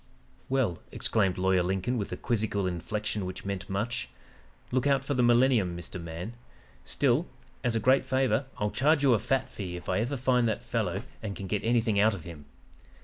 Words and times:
"'Well,' 0.49 0.79
exclaimed 0.91 1.37
Lawyer 1.37 1.61
Lincoln 1.61 1.95
with 1.95 2.11
a 2.11 2.17
quizzical 2.17 2.65
inflection 2.65 3.23
which 3.23 3.45
meant 3.45 3.69
much. 3.69 4.09
'Look 4.71 4.87
out 4.87 5.05
for 5.05 5.13
the 5.13 5.21
millennium, 5.21 5.77
Mr. 5.77 6.01
Man 6.01 6.33
still, 6.83 7.27
as 7.63 7.75
a 7.75 7.79
great 7.79 8.03
favor, 8.03 8.47
I'll 8.57 8.71
charge 8.71 9.03
you 9.03 9.13
a 9.13 9.19
fat 9.19 9.47
fee 9.47 9.75
if 9.75 9.87
I 9.87 9.99
ever 9.99 10.17
find 10.17 10.47
that 10.47 10.65
fellow 10.65 11.03
and 11.21 11.35
can 11.35 11.45
get 11.45 11.63
anything 11.63 11.99
out 11.99 12.15
of 12.15 12.23
him. 12.23 12.45